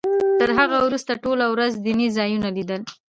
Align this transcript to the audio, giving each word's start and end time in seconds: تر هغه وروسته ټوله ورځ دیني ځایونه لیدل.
تر 0.39 0.49
هغه 0.59 0.77
وروسته 0.85 1.13
ټوله 1.23 1.45
ورځ 1.53 1.71
دیني 1.85 2.07
ځایونه 2.17 2.47
لیدل. 2.57 2.81